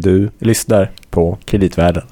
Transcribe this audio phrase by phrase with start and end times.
[0.00, 2.02] Du lyssnar på Kreditvärlden.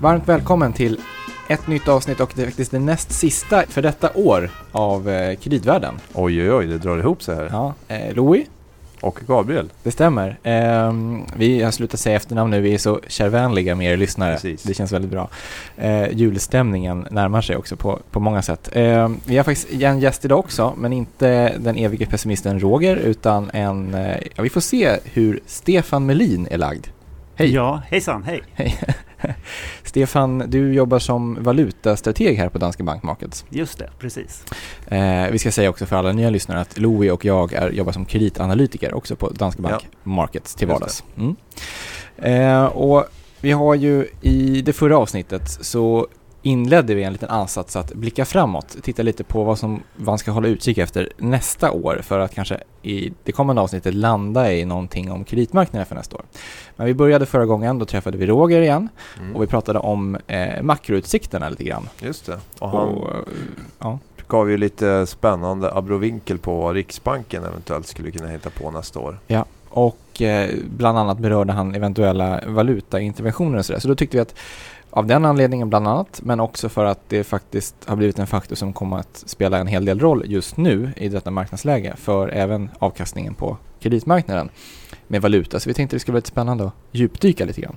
[0.00, 1.00] Varmt välkommen till
[1.48, 5.36] ett nytt avsnitt och det är faktiskt det näst sista för detta år av eh,
[5.36, 5.94] Kreditvärlden.
[6.12, 7.48] Oj, oj, oj, det drar ihop sig här.
[7.52, 8.46] Ja, eh, Louis,
[9.02, 9.70] Och Gabriel.
[9.82, 10.38] det stämmer.
[10.42, 14.34] Ehm, vi har slutat säga efternamn nu, vi är så kärvänliga med er lyssnare.
[14.34, 14.62] Precis.
[14.62, 15.28] Det känns väldigt bra.
[15.76, 18.68] Eh, julstämningen närmar sig också på, på många sätt.
[18.72, 23.50] Ehm, vi har faktiskt en gäst idag också, men inte den evige pessimisten Roger, utan
[23.52, 26.86] en, eh, ja, vi får se hur Stefan Melin är lagd.
[27.42, 27.54] Hej!
[27.54, 28.42] Ja, hejsan, hej.
[28.54, 28.78] Hej.
[29.82, 33.44] Stefan, du jobbar som valutastrateg här på Danske Bank Markets.
[33.50, 34.44] Just det, precis.
[34.86, 37.92] Eh, vi ska säga också för alla nya lyssnare att Louis och jag är, jobbar
[37.92, 41.04] som kreditanalytiker också på Danske Bank Markets till vardags.
[41.16, 41.36] Mm.
[42.16, 43.04] Eh, och
[43.40, 46.06] vi har ju i det förra avsnittet så
[46.42, 50.30] inledde vi en liten ansats att blicka framåt, titta lite på vad som man ska
[50.30, 55.12] hålla utkik efter nästa år för att kanske i det kommande avsnittet landa i någonting
[55.12, 56.24] om kreditmarknaden för nästa år.
[56.76, 59.36] Men vi började förra gången, då träffade vi Roger igen Mm.
[59.36, 61.88] och vi pratade om eh, makroutsikterna lite grann.
[62.00, 62.38] Just det.
[62.58, 63.16] Och han Och, eh,
[63.78, 63.98] ja.
[64.28, 69.18] gav ju lite spännande abrovinkel på vad Riksbanken eventuellt skulle kunna hitta på nästa år.
[69.68, 73.80] Och eh, bland annat berörde han eventuella valutainterventioner och sådär.
[73.80, 74.34] Så då tyckte vi att
[74.94, 78.56] av den anledningen bland annat, men också för att det faktiskt har blivit en faktor
[78.56, 82.70] som kommer att spela en hel del roll just nu i detta marknadsläge för även
[82.78, 84.48] avkastningen på kreditmarknaden
[85.06, 85.60] med valuta.
[85.60, 87.76] Så vi tänkte det skulle vara lite spännande att djupdyka lite grann.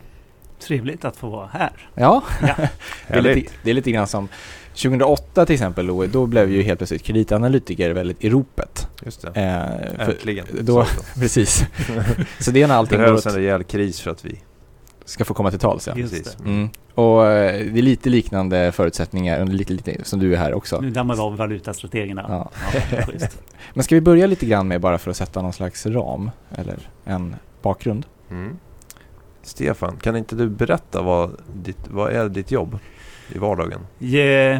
[0.59, 1.71] Trevligt att få vara här.
[1.93, 2.55] Ja, Ja.
[3.07, 4.27] det, är lite, det är lite grann som
[4.73, 8.87] 2008 till exempel, Louis, då blev ju helt plötsligt kreditanalytiker väldigt i ropet.
[9.05, 9.41] Just det.
[9.41, 10.45] Eh, Äntligen.
[10.61, 11.65] då- Så precis.
[12.39, 14.39] Så det är när Det allting går behövs åt, en rejäl kris för att vi...
[15.05, 15.87] ska få komma till tals.
[15.87, 15.95] Ja.
[15.95, 16.35] Just Precis.
[16.35, 16.49] det.
[16.49, 16.69] Mm.
[16.95, 20.81] Och eh, det är lite liknande förutsättningar, lite, lite som du är här också.
[20.81, 22.25] Nu dammar vi av valutastrategerna.
[22.29, 22.51] Ja.
[22.91, 22.99] Ja.
[23.73, 26.89] Men ska vi börja lite grann med bara för att sätta någon slags ram eller
[27.03, 28.05] en bakgrund?
[28.31, 28.57] Mm.
[29.41, 31.31] Stefan, kan inte du berätta vad,
[31.63, 32.79] ditt, vad är ditt jobb
[33.29, 33.79] i vardagen?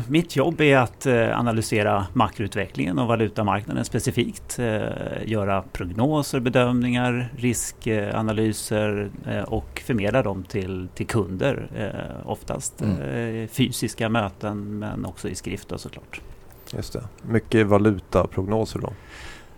[0.08, 4.60] Mitt jobb är att eh, analysera makroutvecklingen och valutamarknaden specifikt.
[4.60, 4.82] Eh,
[5.26, 11.68] Göra prognoser, bedömningar, riskanalyser eh, och förmedla dem till, till kunder.
[12.26, 13.48] Oftast Mm.
[13.48, 16.22] fysiska möten men också i skrift då såklart.
[16.74, 17.04] Just det.
[17.22, 18.94] Mycket valutaprognoser då.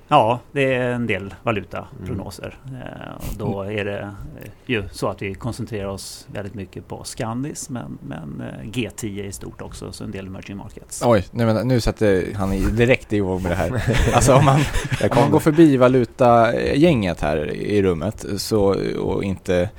[0.10, 2.58] Ja, det är en del valutaprognoser.
[2.66, 7.04] Eh, och då är det eh, ju så att vi koncentrerar oss väldigt mycket på
[7.04, 11.02] Scandis men, men eh, G10 i stort också, så en del emerging markets.
[11.06, 13.84] Oj, nu, men, nu sätter han i, direkt igång med det här.
[14.14, 14.60] Alltså om man,
[15.02, 19.70] om man går förbi valutagänget här i rummet så, och inte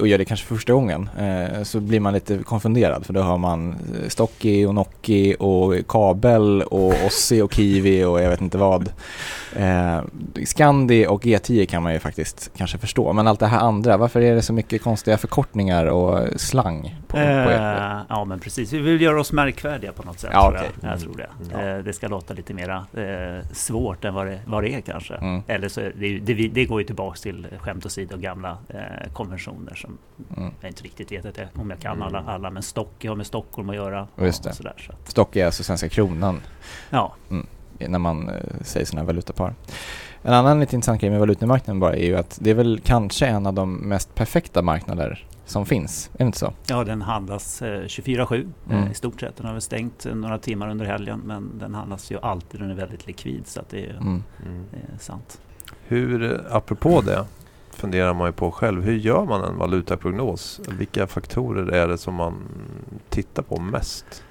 [0.00, 3.38] och gör det kanske första gången eh, så blir man lite konfunderad för då har
[3.38, 8.58] man eh, Stocky och Nocki och Kabel och Ossi och Kiwi och jag vet inte
[8.58, 8.92] vad.
[9.56, 10.00] Eh,
[10.44, 14.20] Scandi och G10 kan man ju faktiskt kanske förstå men allt det här andra, varför
[14.20, 17.60] är det så mycket konstiga förkortningar och slang på, på ert?
[17.60, 20.30] Eh, ja men precis, vi vill göra oss märkvärdiga på något sätt.
[20.32, 20.70] Ja, tror okej.
[20.82, 20.92] jag.
[20.92, 21.54] jag tror det.
[21.54, 21.76] Mm.
[21.78, 25.14] Eh, det ska låta lite mera eh, svårt än vad det, vad det är kanske.
[25.14, 25.42] Mm.
[25.46, 29.74] Eller så det, det, det går ju tillbaks till skämt åsido och gamla eh, konventioner
[29.74, 29.98] som
[30.36, 30.52] Mm.
[30.60, 32.02] jag inte riktigt vet att jag, om jag kan Mm.
[32.02, 34.08] alla, alla men Stocky har med Stockholm att göra.
[34.20, 34.56] Just och det.
[34.56, 36.40] Sådär, så Stock är alltså svenska kronan
[36.90, 37.14] ja,
[37.80, 39.54] när man eh, säger sådana här valutapar.
[40.22, 43.26] En annan lite intressant grej med valutamarknaden bara är ju att det är väl kanske
[43.26, 46.10] en av de mest perfekta marknader som finns.
[46.14, 46.52] Är det inte så?
[46.66, 48.84] Ja, den handlas eh, 24-7 Mm.
[48.84, 49.36] eh, i stort sett.
[49.36, 52.60] Den har väl stängt eh, några timmar under helgen men den handlas ju alltid.
[52.60, 54.22] Den är väldigt likvid så att det är, Mm.
[54.70, 55.40] Det är sant.
[55.88, 57.24] Hur, eh, apropå det,
[57.70, 58.82] funderar man ju på själv.
[58.82, 60.60] Hur gör man en valutaprognos?
[60.78, 62.34] Vilka faktorer är det som man
[63.08, 64.22] tittar på mest?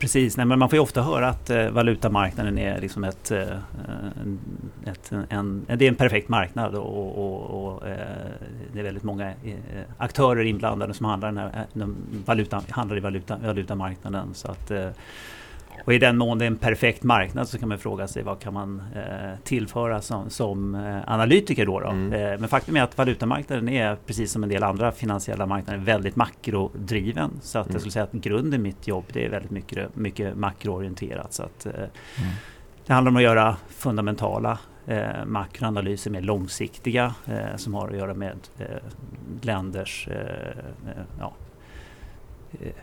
[0.00, 3.40] Precis, nej, men man får ju ofta höra att eh, valutamarknaden är liksom ett, eh,
[3.40, 3.56] eh
[4.86, 7.96] ett, en, en, det är en perfekt marknad och, och, och eh,
[8.72, 9.54] det är väldigt många eh,
[9.98, 14.34] aktörer inblandade som handlar, den här, eh, de valuta, handlar i valuta, valutamarknaden.
[14.34, 14.88] Så att, eh,
[15.84, 18.40] och i den mån det är en perfekt marknad så kan man fråga sig vad
[18.40, 21.80] kan man eh, tillföra som, som eh, analytiker då.
[21.80, 21.88] då?
[21.88, 22.12] Mm.
[22.12, 26.16] Eh, men faktum är att valutamarknaden är precis som en del andra finansiella marknader väldigt
[26.16, 27.30] makrodriven.
[27.42, 27.74] Så att Mm.
[27.74, 31.32] jag skulle säga att grunden i mitt jobb det är väldigt mycket, mycket makroorienterat.
[31.32, 31.80] Så att, Mm.
[32.86, 38.14] det handlar om att göra fundamentala eh, makroanalyser mer långsiktiga eh, som har att göra
[38.14, 38.66] med eh,
[39.42, 40.08] länders
[41.20, 41.32] ja,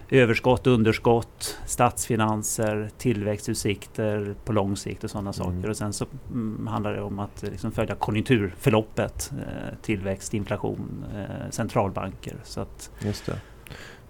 [0.10, 5.34] överskott, underskott, statsfinanser, tillväxtutsikter på lång sikt och sådana Mm.
[5.34, 5.70] saker.
[5.70, 11.06] Och sen så mm, handlar det om att eh, liksom följa konjunkturförloppet, eh, tillväxt, inflation,
[11.16, 12.36] eh, centralbanker.
[12.44, 13.40] Så att, Just det.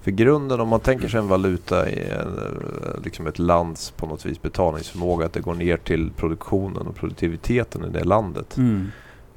[0.01, 4.25] För grunden om man tänker sig en valuta i eh, liksom ett lands på något
[4.25, 8.57] vis betalningsförmåga, att det går ner till produktionen och produktiviteten i det landet.
[8.57, 8.87] Mm.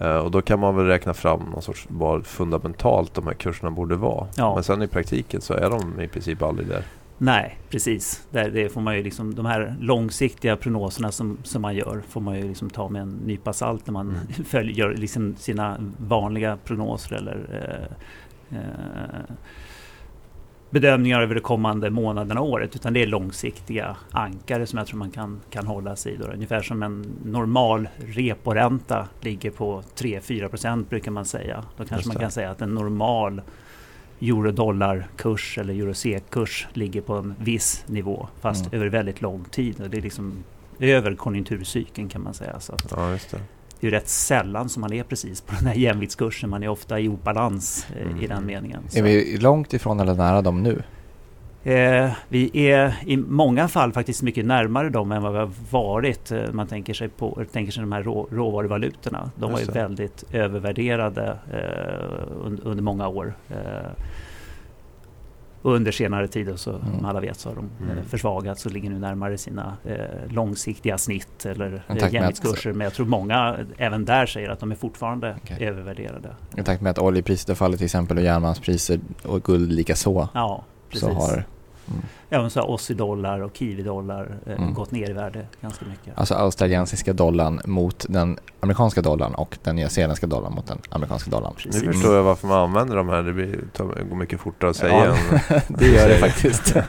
[0.00, 3.70] Eh, och då kan man väl räkna fram någon sorts vad fundamentalt de här kurserna
[3.70, 4.26] borde vara.
[4.36, 4.54] Ja.
[4.54, 6.82] Men sen i praktiken så är de i princip aldrig där.
[7.18, 8.22] Nej, precis.
[8.30, 12.20] Där, det får man ju liksom, de här långsiktiga prognoserna som, som man gör får
[12.20, 14.44] man ju liksom ta med en nypa salt när man Mm.
[14.44, 17.38] följer, gör liksom sina vanliga prognoser eller
[18.50, 19.34] eh, eh,
[20.70, 22.76] bedömningar över det kommande månaderna och året.
[22.76, 26.16] Utan det är långsiktiga ankare som jag tror man kan, kan hålla sig i.
[26.16, 26.24] Då.
[26.24, 31.64] Ungefär som en normal reporänta ligger på 3-4% brukar man säga.
[31.76, 33.42] Då kanske man kan säga att en normal
[34.20, 38.76] euro-dollar-kurs eller euro-SEK-kurs ligger på en viss nivå fast Mm.
[38.80, 39.80] över väldigt lång tid.
[39.80, 40.44] Och det är liksom
[40.78, 42.60] över konjunkturcykeln kan man säga.
[42.60, 43.34] Så Ja, just
[43.80, 43.86] det.
[43.86, 46.50] är rätt sällan som man är precis på den här jämviktskursen.
[46.50, 48.28] Man är ofta i obalans eh, i Mm.
[48.28, 48.80] den meningen.
[48.94, 50.82] Är vi långt ifrån eller nära dem nu?
[51.64, 56.30] Eh, vi är i många fall faktiskt mycket närmare dem än vad vi har varit.
[56.32, 59.30] Eh, Man tänker sig, på, tänker sig de här rå, råvaruvalutorna.
[59.36, 63.34] De var ju väldigt övervärderade eh, under, under många år.
[63.50, 63.56] Eh,
[65.62, 66.82] och under senare tid, så, Mm.
[66.96, 67.98] som alla vet, så har de Mm.
[67.98, 69.96] eh, försvagats och ligger nu närmare sina eh,
[70.28, 72.72] långsiktiga snitt eller eh, jämviktskurser.
[72.72, 75.66] Men jag tror många även där säger att de är fortfarande Okej.
[75.66, 76.36] övervärderade.
[76.56, 80.28] I takt med att oljepriset har fallit till exempel och järnmalmspriser och guld lika så.
[80.34, 81.08] Ja, precis.
[81.08, 81.44] Så har
[81.90, 84.74] mm, Även så har Aussie-dollar och Kiwi-dollar eh, Mm.
[84.74, 86.18] gått ner i värde ganska mycket.
[86.18, 91.54] alltså australiensiska dollarn mot den amerikanska dollarn och den nyzeeländska dollarn mot den amerikanska dollarn.
[91.56, 91.82] Precis.
[91.82, 93.22] Nu förstår jag varför man använder de här.
[93.22, 95.04] Det blir, tar, går mycket fortare att säga Ja.
[95.54, 95.60] än...
[95.78, 96.74] det gör det faktiskt.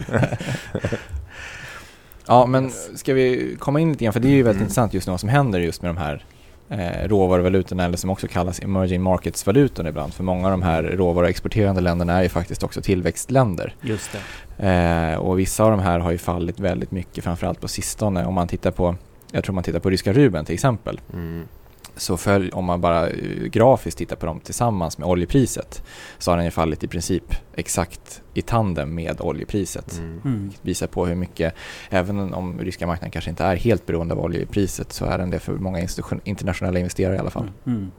[2.28, 4.64] ja, men ska vi komma in lite grann, för det är ju väldigt Mm.
[4.64, 6.26] intressant just nu vad som händer just med de här
[6.72, 10.14] eh, råvaruvalutorna eller som också kallas emerging markets-valutorna ibland.
[10.14, 13.76] För många av de här råvaruexporterande länderna är ju faktiskt också tillväxtländer.
[13.82, 14.12] Just
[14.58, 14.68] det.
[14.68, 18.26] Eh, och vissa av de här har ju fallit väldigt mycket, framförallt på sistone.
[18.26, 18.96] Om man tittar på,
[19.32, 21.48] jag tror man tittar på ryska rubeln till exempel, Mm.
[21.96, 25.84] Så följ, om man bara eh, grafiskt tittar på dem tillsammans med oljepriset
[26.18, 27.24] så har den ju fallit i princip
[27.56, 29.98] exakt i tandem med oljepriset.
[29.98, 30.22] Mm.
[30.26, 30.52] Mm.
[30.62, 31.54] Visar på hur mycket,
[31.90, 35.40] även om ryska marknaden kanske inte är helt beroende av oljepriset så är den det
[35.40, 35.88] för många
[36.24, 37.52] internationella investerare i alla fall.
[37.66, 37.78] Mm.
[37.78, 37.92] Mm.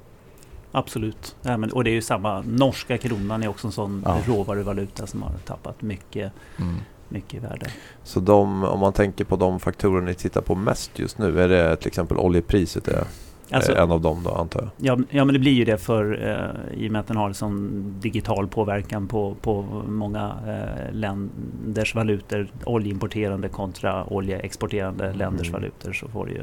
[0.72, 1.36] Absolut.
[1.42, 4.18] Ja, men, och det är ju samma, norska kronan är också en sån Ja.
[4.26, 6.76] råvaruvaluta som har tappat mycket, Mm.
[7.08, 7.66] mycket värde.
[8.04, 11.48] Så de, om man tänker på de faktorer ni tittar på mest just nu, är
[11.48, 13.04] det till exempel oljepriset är,
[13.54, 14.70] Alltså, är en av dem då antar jag?
[14.76, 17.32] ja, ja, men det blir ju det för eh, i och med att den har
[17.32, 22.48] sån digital påverkan på, på många eh, länders valutor.
[22.64, 25.60] Oljeimporterande kontra oljeexporterande länders Mm.
[25.60, 26.42] valutor så får det ju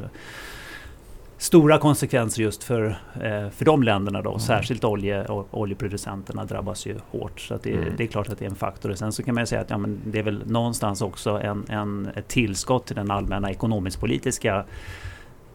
[1.38, 4.30] stora konsekvenser just för, eh, för de länderna då.
[4.30, 4.40] Mm.
[4.40, 7.40] Särskilt olje, och oljeproducenterna drabbas ju hårt.
[7.40, 7.92] Så det, Mm.
[7.96, 8.90] det är klart att det är en faktor.
[8.90, 11.30] Och sen så kan man ju säga att ja, men det är väl någonstans också
[11.30, 14.64] en, en, ett tillskott till den allmänna ekonomisk-politiska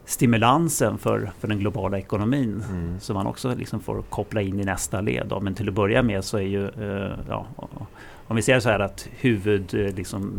[0.06, 2.64] stimulansen för, för den globala ekonomin.
[2.70, 3.00] Mm.
[3.00, 5.28] Som man också liksom får koppla in i nästa led.
[5.28, 5.40] Då.
[5.40, 7.46] Men till att börja med så är ju, eh, ja,
[8.28, 10.34] om vi säger så här att huvud, eh, liksom,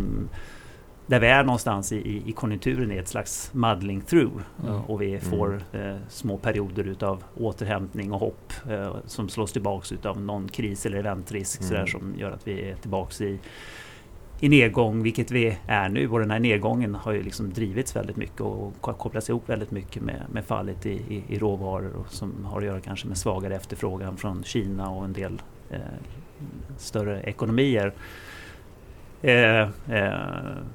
[1.07, 4.43] där vi är någonstans i, i, konjunkturen är ett slags muddling through.
[4.67, 4.81] Mm.
[4.81, 10.21] Och vi får eh, små perioder utav återhämtning och hopp eh, som slås tillbaks utav
[10.21, 11.69] någon kris eller eventrisk Mm.
[11.69, 13.39] sådär, som gör att vi är tillbaks i
[14.41, 16.09] i nedgång, vilket vi är nu.
[16.09, 19.71] Och den här nedgången har ju liksom drivits väldigt mycket och ko- kopplats ihop väldigt
[19.71, 23.19] mycket med, med fallet i, i, i råvaror och som har att göra kanske med
[23.19, 25.79] svagare efterfrågan från Kina och en del eh,
[26.79, 27.93] större ekonomier.
[29.23, 29.69] Eh, eh,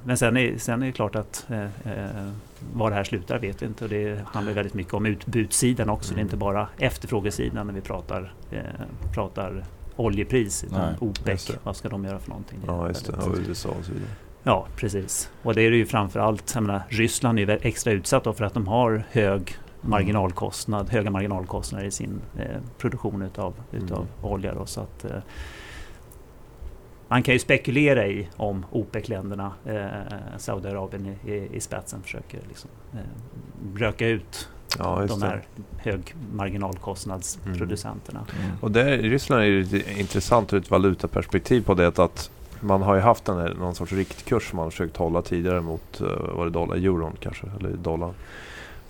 [0.04, 2.30] men sen är, sen är det klart att eh, eh,
[2.74, 3.84] var det här slutar vet vi inte.
[3.84, 6.08] Och det handlar väldigt mycket om utbudssidan också.
[6.14, 6.26] Det är Mm.
[6.26, 8.58] inte bara efterfrågesidan när vi pratar, eh,
[9.14, 9.64] pratar
[9.96, 10.64] oljepris.
[10.64, 12.58] Utan Nej, OPEC, vad ska de göra för någonting?
[12.66, 13.12] Ja, just det.
[13.12, 14.10] Och USA och så vidare.
[14.42, 15.30] Ja, precis.
[15.42, 18.54] Och det är det ju framförallt, jag menar, Ryssland är ju extra utsatt för att
[18.54, 24.54] de har hög marginalkostnad, höga marginalkostnader i sin eh, produktion utav, utav olja.
[24.54, 25.16] Då, så att, eh,
[27.08, 32.70] man kan ju spekulera i om OPEC-länderna, eh, Saudiarabien i, i, i spetsen, försöker liksom,
[32.92, 35.26] eh, röka ut Ja, de det.
[35.26, 35.42] här
[35.76, 38.20] hög marginalkostnadsproducenterna.
[38.38, 38.56] Mm.
[38.60, 42.82] Och där, i Ryssland är det lite intressant ur ett valutaperspektiv på det att man
[42.82, 46.36] har ju haft en, någon sorts riktkurs som man har försökt hålla tidigare mot, uh,
[46.36, 48.14] var det dollar, euron kanske, eller dollarn.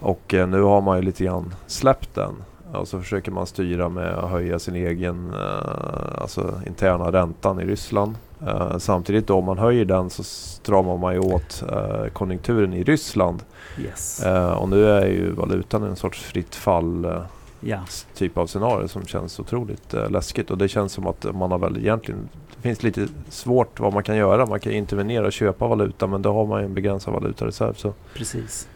[0.03, 2.35] Och eh, nu har man ju lite grann släppt den.
[2.73, 7.65] Och så försöker man styra med att höja sin egen eh, alltså interna räntan i
[7.65, 8.15] Ryssland.
[8.47, 12.83] Eh, samtidigt då om man höjer den så stramar man ju åt eh, konjunkturen i
[12.83, 13.43] Ryssland.
[13.81, 14.23] Yes.
[14.23, 17.23] Eh, och nu är ju valutan en sorts fritt fall
[17.65, 17.79] Ja.
[18.15, 20.51] typ av scenario som känns otroligt eh, läskigt.
[20.51, 22.29] Och det känns som att man har väl egentligen
[22.61, 24.47] finns lite svårt vad man kan göra.
[24.47, 27.75] Man kan intervenera och köpa valuta men då har man ju en begränsad valutareserv.
[27.75, 27.95] Så.
[28.15, 28.69] Precis.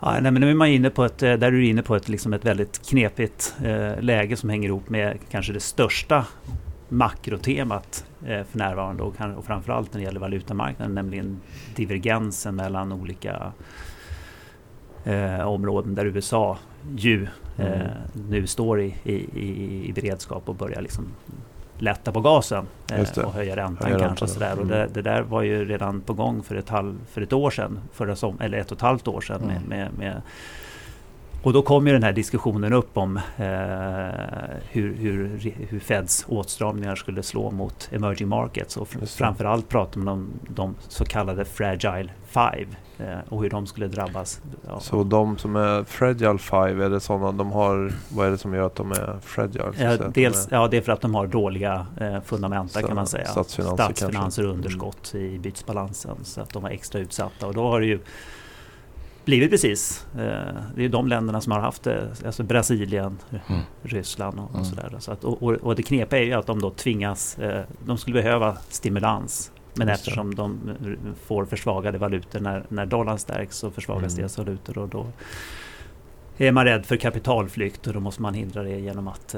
[0.00, 1.96] Ja, nej, men nu är man inne på ett, eh, där är du inne på
[1.96, 6.26] ett, liksom ett väldigt knepigt eh, läge som hänger ihop med kanske det största
[6.88, 11.40] makrotemat eh, för närvarande och, kan, och framförallt när det gäller valutamarknaden, nämligen
[11.74, 13.52] divergensen mellan olika
[15.04, 16.58] eh, områden där USA
[16.96, 17.26] ju
[17.58, 17.90] eh, mm.
[18.28, 21.04] nu står i, i, i, beredskap och börjar liksom
[21.78, 24.26] lätta på gasen eh, och höja räntan höja kanske.
[24.26, 24.52] Sådär.
[24.52, 24.58] Mm.
[24.58, 27.50] Och det, det, där var ju redan på gång för ett, halv, för ett år
[27.50, 29.42] sedan, förra som, eller ett och ett halvt år sedan.
[29.42, 29.62] Mm.
[29.62, 30.22] Med, med, med,
[31.46, 33.22] och då kom ju den här diskussionen upp om eh,
[34.70, 38.76] hur, hur, hur Feds åtstramningar skulle slå mot emerging markets.
[38.76, 42.66] Och fr framförallt pratar man om de så kallade Fragile Five
[42.98, 44.40] eh, och hur de skulle drabbas.
[44.66, 44.80] Ja.
[44.80, 48.54] Så de som är Fragile Five, är det sådana de har, vad är det som
[48.54, 49.72] gör att de är fragile?
[49.78, 52.96] Ja, dels, är, ja det är för att de har dåliga eh, fundamenta så, kan
[52.96, 53.26] man säga.
[53.26, 55.34] Statsfinanser, Statsfinanser och underskott mm.
[55.34, 56.16] i bytesbalansen.
[56.22, 58.00] Så att de var extra utsatta och då har det ju
[59.26, 60.06] blivit precis.
[60.14, 62.08] Eh, det är de länderna som har haft det.
[62.26, 63.60] Alltså Brasilien, mm.
[63.82, 64.64] Ryssland och, och mm.
[64.64, 64.96] sådär.
[64.98, 68.22] Så att, och, och det knepiga är ju att de då tvingas, eh, de skulle
[68.22, 69.52] behöva stimulans.
[69.74, 70.36] Men Just eftersom det.
[70.36, 70.76] de
[71.26, 74.16] får försvagade valutor när, när dollarn stärks så försvagas mm.
[74.16, 75.06] deras valutor och då
[76.36, 79.36] är man rädd för kapitalflykt och då måste man hindra det genom att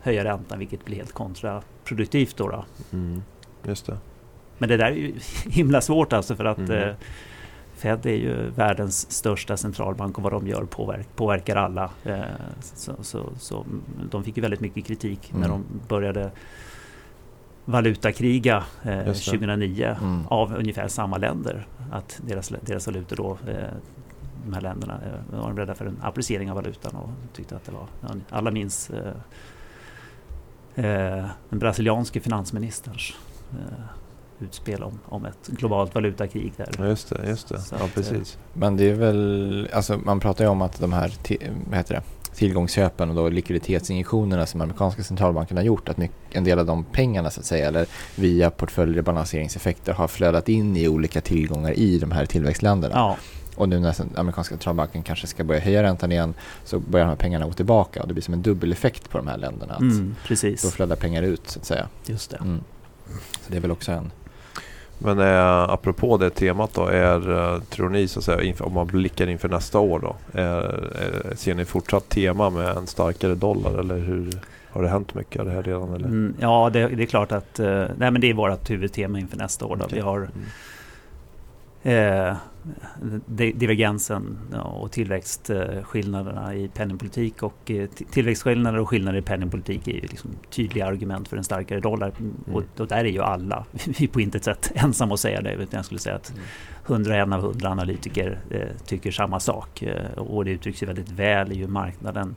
[0.00, 2.36] höja räntan vilket blir helt kontraproduktivt.
[2.36, 2.64] Då, då.
[2.92, 3.22] Mm.
[3.64, 3.96] Just det.
[4.58, 5.14] Men det där är ju
[5.50, 6.88] himla svårt alltså för att mm.
[6.88, 6.94] uh,
[7.82, 11.90] Fed är ju världens största centralbank och vad de gör påverkar, påverkar alla.
[12.04, 12.22] Eh,
[12.60, 13.66] så, så, så,
[14.10, 15.40] de fick ju väldigt mycket kritik mm.
[15.40, 16.30] när de började
[17.64, 20.26] valutakriga eh, 2009 mm.
[20.26, 21.66] av ungefär samma länder.
[21.92, 23.68] Att deras, deras valutor då, eh,
[24.44, 27.72] de här länderna, eh, var rädda för en appreciering av valutan och tyckte att det
[27.72, 27.86] var,
[28.30, 29.12] alla minns eh,
[30.84, 33.12] eh den brasilianske finansministerns
[33.52, 34.01] eh,
[34.42, 36.52] utspel om, om ett globalt valutakrig.
[36.56, 36.88] Där.
[36.88, 37.60] Just det, just det.
[37.60, 38.38] Så ja, precis.
[38.52, 41.12] Men det är väl, alltså man pratar ju om att de här,
[41.68, 42.02] vad heter det?
[42.34, 46.84] tillgångsköpen och då likviditetsinjektionerna som amerikanska centralbanken har gjort, att mycket, en del av de
[46.84, 52.10] pengarna så att säga, eller via portföljrebalanseringseffekter har flödat in i olika tillgångar i de
[52.10, 52.94] här tillväxtländerna.
[52.94, 53.16] Ja.
[53.56, 56.34] Och nu när amerikanska centralbanken kanske ska börja höja räntan igen
[56.64, 59.26] så börjar de här pengarna gå tillbaka och det blir som en dubbeleffekt på de
[59.26, 59.74] här länderna.
[59.74, 60.62] Att mm, precis.
[60.62, 61.88] Då flödar pengar ut så att säga.
[62.06, 62.36] Just det.
[62.36, 62.60] Mm.
[63.40, 64.10] Så det är väl också en
[65.04, 68.72] men eh, apropå det temat då, är, eh, tror ni så att säga, inför, om
[68.72, 73.34] man blickar inför nästa år då, är, är, ser ni fortsatt tema med en starkare
[73.34, 74.30] dollar eller hur
[74.70, 75.94] har det hänt mycket av det här redan?
[75.94, 76.06] Eller?
[76.06, 79.36] Mm, ja, det, det, är klart att eh, nej, men det är vårt huvudtema inför
[79.36, 79.76] nästa år.
[79.76, 79.84] Då.
[79.84, 79.98] Okay.
[79.98, 80.30] Vi har mm
[81.82, 82.36] eh,
[83.54, 90.30] divergensen och tillväxtskillnaderna i penningpolitik och eh, tillväxtskillnader och skillnader i penningpolitik är ju liksom
[90.50, 92.12] tydliga argument för en starkare dollar.
[92.18, 92.34] Mm.
[92.52, 93.64] Och, och, där är ju alla,
[93.98, 96.34] vi är på intet sätt ensamma att säga det, utan jag skulle säga att
[96.86, 101.52] 101 av 100 analytiker eh, tycker samma sak eh, och det uttrycks ju väldigt väl
[101.52, 102.36] i hur marknaden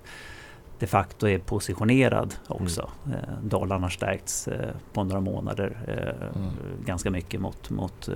[0.79, 2.89] de facto är positionerad också.
[3.05, 3.19] Mm.
[3.19, 6.51] Eh, dollarn har stärkts eh, på några månader eh, mm.
[6.85, 8.09] ganska mycket mot, mot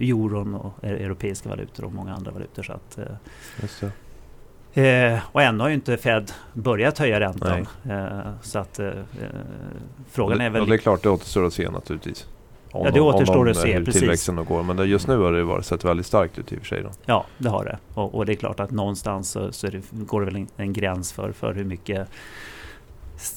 [0.00, 2.62] euron och e-, europeiska valutor och många andra valutor.
[2.62, 2.98] Så att,
[4.76, 7.66] Eh, och ändå har ju inte Fed börjat höja räntan.
[7.90, 8.90] Eh, så att eh,
[10.10, 10.62] frågan är väl...
[10.62, 12.26] Och det är klart, det återstår att se naturligtvis.
[12.70, 13.72] Om ja, det återstår att se.
[13.72, 14.00] Hur precis.
[14.00, 14.62] tillväxten går.
[14.62, 16.82] Men just nu har det varit, sett väldigt starkt ut i och för sig.
[16.82, 16.90] Då.
[17.06, 17.78] Ja, det har det.
[17.94, 20.72] Och, och det är klart att någonstans så, så det, går det väl en, en,
[20.72, 22.08] gräns för, för hur mycket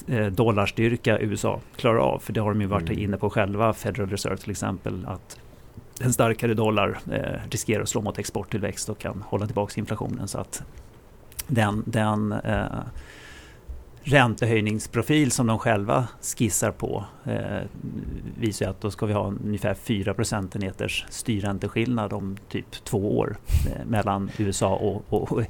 [0.07, 2.19] eh, dollarstyrka USA klarar av.
[2.19, 3.03] För det har de ju varit mm.
[3.03, 5.05] inne på själva, Federal Reserve till exempel.
[5.07, 5.39] att
[6.01, 10.27] en starkare dollar eh, riskerar att slå mot exporttillväxt och kan hålla tillbaka inflationen.
[10.27, 10.63] Så att
[11.48, 12.65] den, den eh,
[14.03, 17.62] räntehöjningsprofil som de själva skissar på eh,
[18.38, 23.38] visar att då ska vi ha ungefär 4 procentenheters styrränteskillnad om typ två år
[23.68, 25.44] eh, mellan USA och, och, och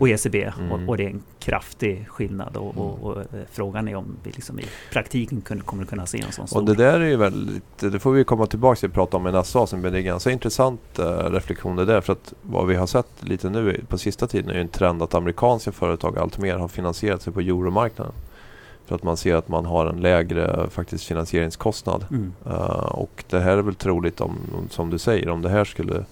[0.00, 0.34] ECB.
[0.34, 0.72] Mm.
[0.72, 4.30] Och, och, det är en kraftig skillnad och, och, och eh, frågan är om vi
[4.30, 6.60] liksom i praktiken kommer att kunna se en sån stor...
[6.60, 9.26] Och det där är ju väldigt, det får vi komma tillbaka till och prata om
[9.26, 12.00] i nästa avsnitt, men det är ganska intressant uh, reflektion det där.
[12.00, 15.02] För att vad vi har sett lite nu på sista tiden är ju en trend
[15.02, 18.14] att amerikanska företag allt mer har finansierat sig på euromarknaden.
[18.86, 22.06] För att man ser att man har en lägre faktiskt finansieringskostnad.
[22.10, 22.32] Mm.
[22.46, 24.38] Uh, och det här är väl troligt om,
[24.70, 26.04] som du säger, om det här skulle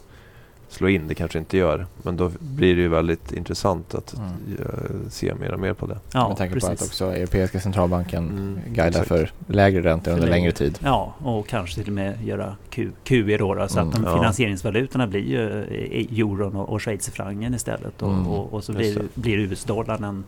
[0.74, 1.08] slå in.
[1.08, 1.86] Det kanske inte gör.
[2.02, 4.30] Men då blir det ju väldigt intressant att mm.
[4.58, 5.98] Eh, se mer och mer på det.
[6.12, 9.08] Ja, Med tanke på att också Europeiska centralbanken mm, guidar exakt.
[9.08, 10.78] för lägre räntor under längre tid.
[10.82, 13.54] Ja, och kanske till och med göra Q, QE då.
[13.54, 14.16] då så mm, att de ja.
[14.16, 18.02] finansieringsvalutorna blir ju eh, euron och, och schweizerfrancen istället.
[18.02, 20.24] Och, mm, och, och, så blir, blir US-dollarn en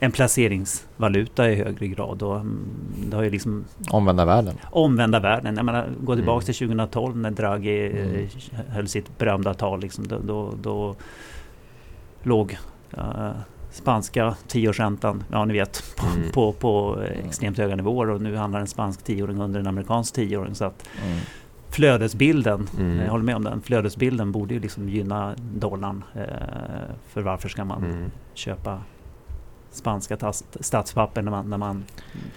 [0.00, 2.22] en placeringsvaluta i högre grad.
[2.22, 2.68] Och mm,
[3.06, 4.54] det har ju liksom omvända världen.
[4.70, 5.56] Omvända världen.
[5.56, 6.44] Jag menar, gå tillbaka mm.
[6.44, 8.14] till 2012 när Draghi mm.
[8.14, 8.28] Eh,
[8.68, 9.80] höll sitt berömda tal.
[9.80, 10.96] Liksom, då, då, då
[12.22, 12.58] låg
[12.98, 13.30] uh,
[13.70, 16.30] spanska tioårsräntan, ja ni vet, på, mm.
[16.30, 20.54] på, på, extremt höga nivåer och nu handlar en spansk tioåring under en amerikansk tioåring.
[20.54, 21.18] Så att mm.
[21.70, 22.98] flödesbilden, mm.
[22.98, 26.04] jag håller med om den, flödesbilden borde ju liksom gynna dollarn.
[26.14, 26.22] Eh,
[27.08, 28.10] för varför ska man mm.
[28.34, 28.80] köpa
[29.72, 31.84] spanska statspapper när man, när man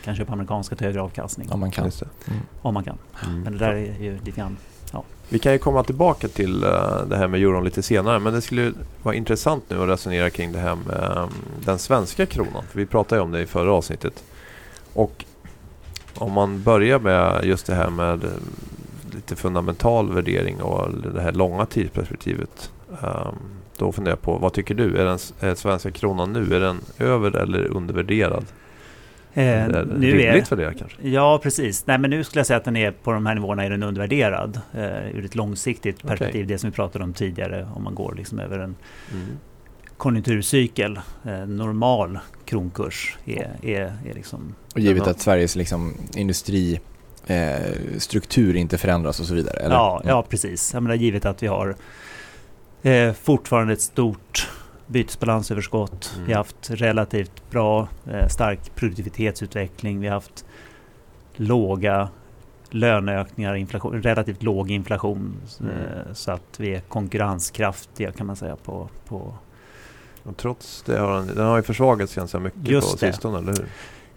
[0.03, 1.51] kan köpa amerikanska till högre avkastning?
[1.51, 1.85] Om man kan.
[1.85, 2.39] Mm.
[2.61, 2.97] Om man kan.
[3.23, 3.41] Mm.
[3.41, 4.57] Men det där är ju lite grann
[4.91, 5.03] Ja.
[5.29, 8.41] Vi kan ju komma tillbaka till uh, det här med euron lite senare men det
[8.41, 8.73] skulle
[9.03, 11.29] vara intressant nu att resonera kring det här med um,
[11.65, 12.63] den svenska kronan.
[12.69, 14.23] För vi pratade ju om det i förra avsnittet.
[14.93, 15.25] Och
[16.15, 18.31] om man börjar med just det här med uh,
[19.15, 22.71] lite fundamental värdering och det här långa tidsperspektivet.
[23.81, 24.97] Då funderar jag på, vad tycker du?
[24.97, 28.45] Är den är svenska kronan nu, är den över eller undervärderad?
[29.33, 31.07] Eh, är nu för det kanske?
[31.07, 31.87] Ja, precis.
[31.87, 33.83] Nej, men nu skulle jag säga att den är på de här nivåerna är den
[33.83, 36.45] undervärderad eh, ur ett långsiktigt perspektiv.
[36.45, 36.53] Okay.
[36.53, 38.75] Det som vi pratade om tidigare, om man går liksom över en
[39.13, 39.27] mm.
[39.97, 40.99] konjunkturcykel.
[41.25, 44.55] Eh, normal kronkurs är, är, är liksom...
[44.73, 49.57] Och givet att Sveriges liksom, industristruktur eh, inte förändras och så vidare?
[49.57, 49.75] Eller?
[49.75, 50.73] Ja, ja, precis.
[50.73, 51.75] Jag menar, givet att vi har
[52.81, 54.49] eh, fortfarande ett stort
[54.87, 56.13] bytesbalansöverskott.
[56.15, 56.27] Mm.
[56.27, 59.99] Vi har haft relativt bra, eh, stark produktivitetsutveckling.
[59.99, 60.45] Vi har haft
[61.35, 62.09] låga
[62.69, 65.35] löneökningar, inflation, relativt låg inflation.
[65.59, 65.71] Mm.
[65.71, 68.89] Eh, så att vi är konkurrenskraftiga kan man säga på...
[69.07, 69.33] på
[70.23, 73.53] och trots det har den, den har ju försvagats ganska mycket Just på sistone, eller
[73.53, 73.65] hur?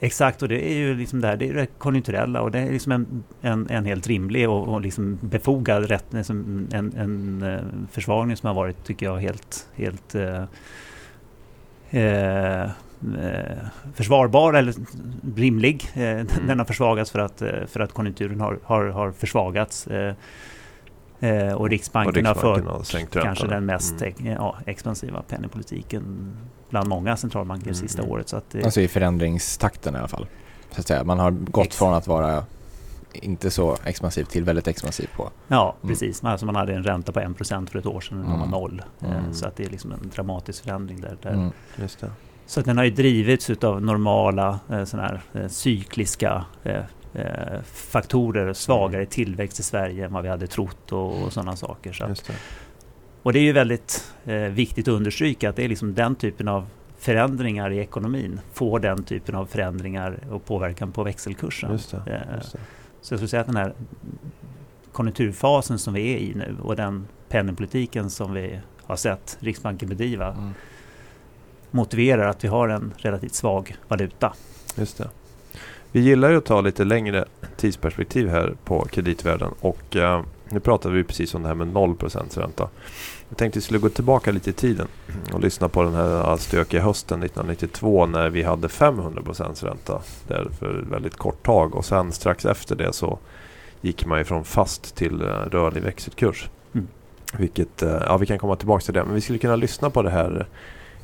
[0.01, 2.93] Exakt, och det är ju liksom där, det är det konjunkturella och det är liksom
[2.93, 7.61] en, en, en helt rimlig och, och liksom befogad rätt, liksom en, en, eh,
[7.91, 10.45] försvagning som har varit, tycker jag, helt, helt eh,
[11.91, 12.71] eh,
[13.95, 14.75] försvarbar eller
[15.37, 15.91] rimlig.
[15.95, 16.27] Eh, mm.
[16.47, 19.89] Den har försvagats för att, eh, för att konjunkturen har, har, har försvagats.
[21.25, 24.33] Eh, och Riksbanken, och har fört kanske den mest mm.
[24.33, 26.37] ja, expansiva penningpolitiken
[26.71, 27.75] bland många centralbanker mm.
[27.75, 28.29] sista året.
[28.29, 28.65] Så att det...
[28.65, 30.27] Alltså i förändringstakten i alla fall.
[30.71, 31.05] Så att säga.
[31.05, 32.45] Man har gått Ex från att vara
[33.13, 35.31] inte så expansiv till väldigt expansiv på.
[35.49, 35.95] Ja, mm.
[35.95, 36.25] precis.
[36.25, 38.41] Alltså man hade en ränta på 1% för ett år sedan, mm.
[38.41, 38.83] var noll.
[39.01, 39.35] Eh, mm.
[39.35, 41.17] Så att det är liksom en dramatisk förändring där.
[41.23, 41.33] där.
[41.33, 41.51] Mm.
[41.77, 42.11] Just det.
[42.47, 46.83] Så att den har ju drivits av normala eh, såna här, eh, cykliska eh,
[47.15, 51.93] eh, faktorer, svagare tillväxt i Sverige än vad vi hade trott och, och sådana saker.
[51.93, 52.31] Så att,
[53.23, 56.49] och det är ju väldigt eh, viktigt att understryka att det är liksom den typen
[56.49, 56.67] av
[56.99, 61.73] förändringar i ekonomin får den typen av förändringar och påverkan på växelkursen.
[61.73, 62.59] Just det, eh, just det.
[63.01, 63.75] Så jag skulle säga att den här
[64.93, 70.33] konjunkturfasen som vi är i nu och den penningpolitiken som vi har sett Riksbanken bedriva
[70.33, 70.51] mm.
[71.71, 74.35] motiverar att vi har en relativt svag valuta.
[74.77, 75.09] Just det.
[75.95, 77.25] Vi gillar ju att ta lite längre
[77.57, 82.41] tidsperspektiv här på kreditvärlden och eh, nu pratade vi precis om det här med 0%
[82.41, 82.69] ränta.
[83.29, 84.87] Jag tänkte att vi skulle gå tillbaka lite i tiden
[85.33, 90.85] och lyssna på den här stökiga hösten 1992 när vi hade 500% ränta där för
[90.91, 93.19] väldigt kort tag och sen strax efter det så
[93.81, 96.49] gick man ifrån fast till eh, rörlig växelkurs.
[96.75, 96.89] Mm.
[97.39, 100.03] Vilket, eh, ja vi kan komma tillbaka till det men vi skulle kunna lyssna på
[100.03, 100.47] det här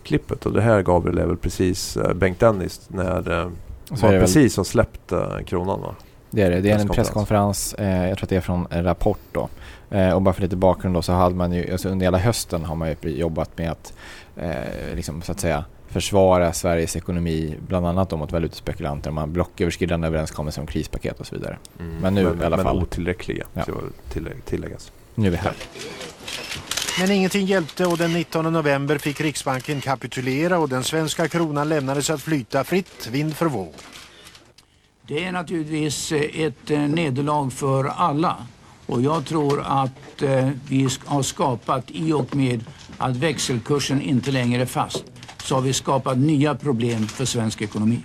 [0.03, 3.50] klippet och det här Gabriel är väl precis eh, Bengt Dennis när
[3.90, 5.12] man precis har släppt
[5.46, 5.94] kronan va?
[6.31, 6.61] Det är det.
[6.61, 7.74] Det är en presskonferens.
[7.74, 9.48] Eh, jag tror att det är från en Rapport då.
[9.90, 12.64] Eh, och bara för lite bakgrund då så hade man ju, alltså under hela hösten
[12.64, 13.92] har man jobbat med att,
[14.37, 19.11] eh, liksom, så att säga, försvara Sveriges ekonomi, bland annat mot valutaspekulanter.
[19.11, 21.59] Man blocköverskridande överenskommelser om krispaket och så vidare.
[21.79, 22.74] Mm, men nu men, i alla men fall.
[22.74, 23.64] Men otillräckliga, ja.
[24.44, 24.92] tilläggas.
[25.14, 25.55] Nu är vi här.
[27.01, 32.11] Men ingenting hjälpte och den 19 november fick Riksbanken kapitulera och den svenska kronan lämnades
[32.11, 33.75] att flyta fritt vind för våg.
[35.07, 38.37] Det är naturligtvis eh, ett eh, nederlag för alla.
[38.87, 42.64] Och jag tror att eh, vi har skapat, i och med
[42.99, 45.05] att växelkursen inte längre är fast,
[45.42, 48.01] så har vi skapat nya problem för svensk ekonomi.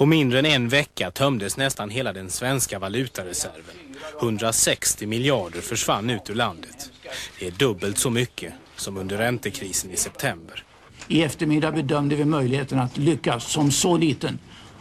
[0.00, 3.74] På mindre än en vecka tömdes nästan hela den svenska valutareserven.
[4.20, 6.92] 160 miljarder försvann ut ur landet.
[7.38, 10.64] Det är dubbelt så mycket som under räntekrisen i september.
[11.08, 14.38] I eftermiddag bedömde vi möjligheten att lyckas som så liten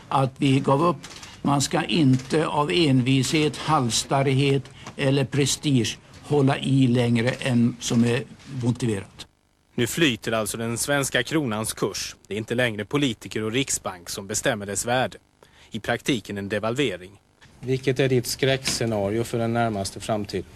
[0.09, 1.07] att vi gav upp.
[1.41, 4.63] Man ska inte av envishet, halsstarrighet
[4.97, 8.23] eller prestige hålla i längre än som är
[8.63, 9.28] motiverat.
[9.79, 12.15] Nu flyter alltså den svenska kronans kurs.
[12.27, 15.17] Det är inte längre politiker och riksbank som bestämmer dess värde.
[15.71, 17.21] I praktiken en devalvering.
[17.59, 20.49] Vilket är ditt skräckscenario för den närmaste framtiden?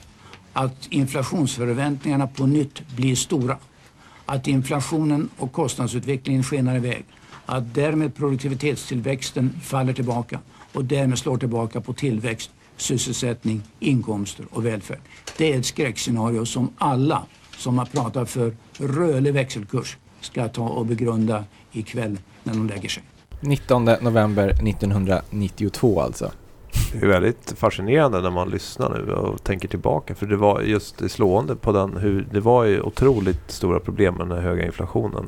[0.53, 3.57] Att inflationsförväntningarna på nytt blir stora.
[4.25, 7.05] Att inflationen och kostnadsutvecklingen skenar iväg
[7.45, 10.39] att därmed produktivitetstillväxten faller tillbaka
[10.73, 15.01] och därmed slår tillbaka på tillväxt, sysselsättning, inkomster och välfärd.
[15.37, 17.25] Det är ett skräckscenario som alla
[17.57, 23.03] som har pratat för rörlig växelkurs ska ta och begrunda ikväll när de lägger sig.
[23.39, 26.31] 19 november 1992 alltså.
[27.01, 30.15] Är väldigt fascinerande när man lyssnar nu och tänker tillbaka.
[30.15, 34.15] För det var just det slående på den hur det var ju otroligt stora problem
[34.15, 35.25] med den höga inflationen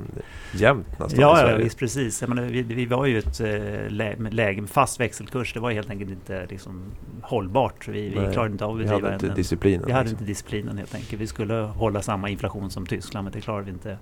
[0.54, 1.64] jämt nästan Ja, i ja Sverige.
[1.64, 2.22] visst precis.
[2.22, 3.48] Jag menar, vi, vi var ju ett eh,
[3.90, 5.54] lä- läge med fast växelkurs.
[5.54, 6.84] Det var helt enkelt inte liksom,
[7.22, 7.88] hållbart.
[7.88, 9.84] Vi, vi klarade inte av att Vi bedriva hade inte en, en disciplinen.
[9.86, 10.16] Vi hade liksom.
[10.24, 11.22] inte disciplinen helt enkelt.
[11.22, 13.98] Vi skulle hålla samma inflation som Tyskland men det klarade vi inte,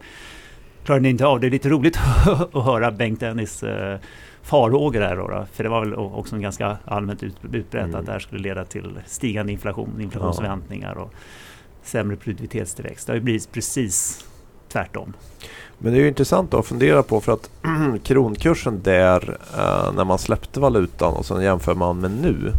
[0.86, 1.40] klarade vi inte av.
[1.40, 1.98] Det är lite roligt
[2.54, 4.00] att höra Bengt Dennis eh,
[4.44, 5.46] farhågor här då.
[5.54, 7.96] För det var väl också en ganska allmänt ut, utbrett Mm.
[8.00, 11.14] att det här skulle leda till stigande inflation, inflationsförväntningar och
[11.84, 13.08] sämre produktivitetstillväxt.
[13.08, 14.26] Det har ju blivit precis
[14.72, 15.14] tvärtom.
[15.78, 17.50] Men det är ju intressant att fundera på för att
[18.04, 22.52] kronkursen där eh, när man släppte valutan och sen jämför man med nu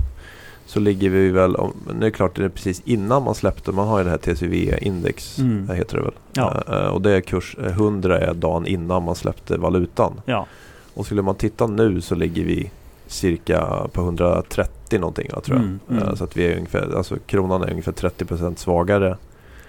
[0.67, 3.89] så ligger vi väl, nu är det klart det är precis innan man släppte, man
[3.89, 5.69] har ju det här TCV-index, Mm.
[5.77, 6.13] heter det väl?
[6.33, 6.63] Ja.
[6.69, 10.21] Eh, och det är kurs eh, 100 är dagen innan man släppte valutan.
[10.25, 10.47] Ja,
[10.95, 12.71] Och skulle man titta nu så ligger vi
[13.07, 15.57] cirka på 130 någonting tror jag.
[15.65, 16.03] Mm, mm.
[16.03, 19.17] Eh, Så att vi är ungefär, alltså kronan är ungefär 30% svagare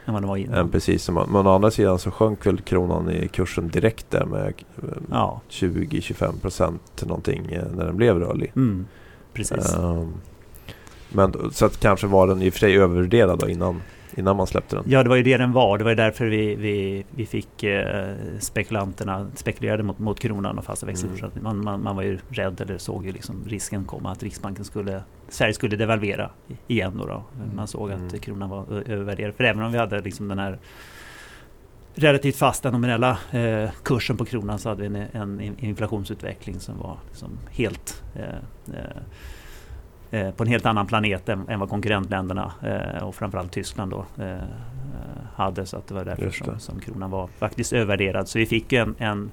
[0.05, 0.69] än vad det var innan.
[0.69, 4.89] precis Men å andra sidan så sjönk väl kronan i kursen direkt där med eh,
[5.11, 8.51] Ja, 20-25% någonting eh, när den blev rörlig.
[8.55, 8.85] mm,
[9.33, 9.73] precis.
[9.75, 10.13] Ehm,
[11.09, 13.81] men så att kanske var den i och för sig övervärderad då innan,
[14.15, 14.85] innan man släppte den.
[14.87, 15.77] Ja, det var ju det den var.
[15.77, 20.65] Det var ju därför vi, vi, vi fick eh, spekulanterna spekulerade mot, mot kronan och
[20.65, 21.31] fasta växelkursen.
[21.31, 21.43] Mm.
[21.43, 25.01] Man, man, man var ju rädd eller såg ju liksom risken komma att Riksbanken skulle
[25.29, 26.29] Sverige skulle devalvera
[26.67, 27.05] igen då.
[27.05, 27.23] då.
[27.55, 28.19] Man såg att Mm.
[28.19, 29.33] kronan var övervärderad.
[29.35, 30.59] För även om vi hade liksom den här
[31.95, 36.77] relativt fasta nominella eh, kursen på kronan så hade vi en, en in- inflationsutveckling som
[36.79, 38.23] var liksom helt eh,
[38.75, 39.01] eh,
[40.37, 42.51] på en helt annan planet än, än vad konkurrentländerna
[42.97, 44.39] eh, och framförallt Tyskland då eh, eh,
[45.35, 45.65] hade.
[45.65, 46.31] Så att det var därför det.
[46.31, 48.27] som, som kronan var faktiskt övervärderad.
[48.27, 49.31] Så vi fick en, en,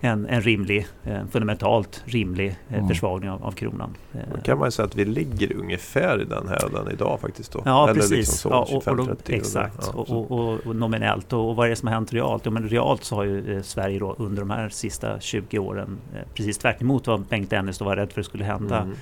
[0.00, 2.88] en, en rimlig, en fundamentalt rimlig eh, Mm.
[2.88, 3.94] försvagning av, av kronan.
[4.14, 6.92] Eh, Då kan man ju säga att vi ligger ungefär i den här och den
[6.94, 7.62] idag faktiskt då.
[7.64, 8.16] Ja, Eller precis.
[8.16, 9.74] liksom så, ja, och, och då, 25-30 exakt.
[9.86, 11.32] Ja, och, och, och, och nominellt.
[11.32, 12.44] Och, vad är det som har hänt realt?
[12.44, 15.98] Ja, men realt så har ju eh, Sverige då under de här sista 20 åren,
[16.14, 18.96] eh, precis tvärt emot vad Bengt Dennis då var rädd för skulle hända, Mm.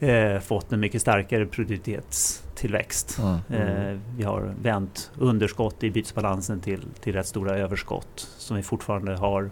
[0.00, 3.18] Eh, fått en mycket starkare produktivitetstillväxt.
[3.18, 3.62] Mm.
[3.62, 9.16] Eh, vi har vänt underskott i bytesbalansen till, till rätt stora överskott som vi fortfarande
[9.16, 9.50] har,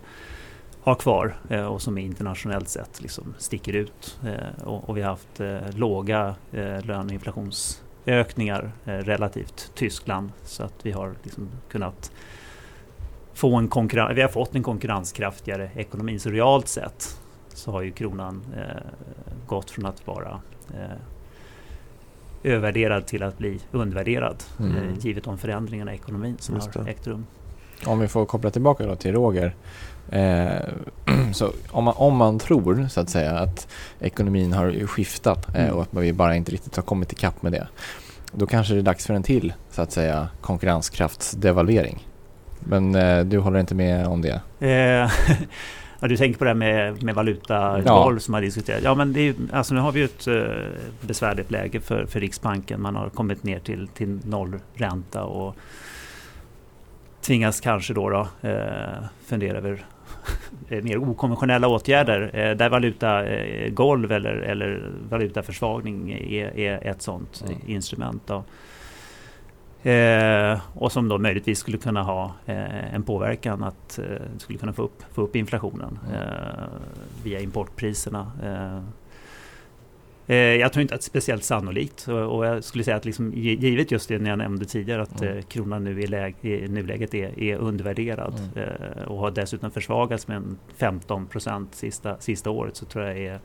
[0.82, 4.18] har kvar eh, och som internationellt sett liksom sticker ut.
[4.26, 10.32] Eh, och, och vi har haft eh, låga eh, löne och inflationsökningar eh, relativt Tyskland
[10.42, 12.12] så att vi har liksom kunnat
[13.34, 16.18] få en konkurren- vi har fått en konkurrenskraftigare ekonomi.
[16.18, 17.20] Så realt sett
[17.54, 18.62] så har ju kronan eh,
[19.46, 20.40] gått från att vara
[20.74, 20.96] eh,
[22.42, 24.76] övervärderad till att bli undervärderad Mm.
[24.76, 26.90] eh, givet de förändringarna i ekonomin som Just har det.
[26.90, 27.26] ägt rum.
[27.86, 29.54] Om vi får koppla tillbaka då till Roger.
[30.10, 30.46] Eh,
[31.32, 33.68] så om man, om man tror så att säga att
[34.00, 35.76] ekonomin har skiftat eh, Mm.
[35.76, 37.68] och att vi bara inte riktigt har kommit ikapp med det.
[38.32, 42.06] Då kanske det är dags för en till så att säga konkurrenskraftsdevalvering.
[42.60, 44.40] Men eh, du håller inte med om det?
[46.00, 48.02] Ja, du tänker på det här med, med valuta Ja.
[48.04, 48.84] golv som har diskuterats.
[48.84, 50.44] Ja, men det är, alltså nu har vi ju ett eh,
[51.00, 52.82] besvärligt läge för, för Riksbanken.
[52.82, 55.56] Man har kommit ner till, till nollränta och
[57.20, 59.84] tvingas kanske då, då eh, fundera över
[60.68, 67.02] eh, mer okonventionella åtgärder eh, där valutagolv eh, golv eller, eller valutaförsvagning är, är ett
[67.02, 67.58] sådant Mm.
[67.66, 68.22] instrument.
[68.26, 68.44] Då.
[69.86, 74.04] Eh, och som då möjligtvis skulle kunna ha eh, en påverkan att eh,
[74.38, 76.20] skulle kunna få upp, få upp inflationen Mm.
[76.20, 76.64] eh,
[77.24, 78.32] via importpriserna.
[78.42, 78.78] Eh,
[80.36, 83.04] eh, jag tror inte att det är speciellt sannolikt och, och jag skulle säga att
[83.04, 85.42] liksom, gi- givet just det jag nämnde tidigare att Mm.
[85.42, 88.68] kronan nu i, läg, i nuläget är, är undervärderad Mm.
[89.08, 93.38] och har dessutom försvagats med en 15 procent sista, sista året så tror jag är